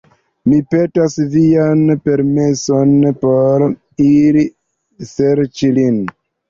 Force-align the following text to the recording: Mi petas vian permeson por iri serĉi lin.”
Mi 0.51 0.61
petas 0.73 1.17
vian 1.33 1.83
permeson 2.07 2.97
por 3.23 3.69
iri 4.09 4.47
serĉi 5.17 5.77
lin.” 5.81 6.07